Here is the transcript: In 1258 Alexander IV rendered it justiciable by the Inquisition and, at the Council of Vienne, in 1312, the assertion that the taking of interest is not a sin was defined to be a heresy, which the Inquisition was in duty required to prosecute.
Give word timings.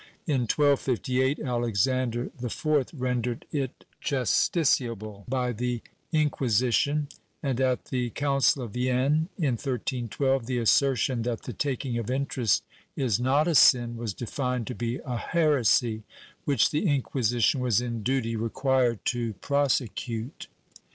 In 0.25 0.47
1258 0.49 1.39
Alexander 1.41 2.31
IV 2.43 2.87
rendered 2.91 3.45
it 3.51 3.85
justiciable 4.03 5.25
by 5.29 5.51
the 5.51 5.83
Inquisition 6.11 7.07
and, 7.43 7.61
at 7.61 7.85
the 7.85 8.09
Council 8.09 8.63
of 8.63 8.71
Vienne, 8.71 9.29
in 9.37 9.57
1312, 9.61 10.47
the 10.47 10.57
assertion 10.57 11.21
that 11.21 11.43
the 11.43 11.53
taking 11.53 11.99
of 11.99 12.09
interest 12.09 12.63
is 12.95 13.19
not 13.19 13.47
a 13.47 13.53
sin 13.53 13.95
was 13.95 14.15
defined 14.15 14.65
to 14.65 14.73
be 14.73 14.97
a 15.05 15.17
heresy, 15.17 16.01
which 16.45 16.71
the 16.71 16.87
Inquisition 16.87 17.61
was 17.61 17.79
in 17.79 18.01
duty 18.01 18.35
required 18.35 19.05
to 19.05 19.33
prosecute. 19.33 20.47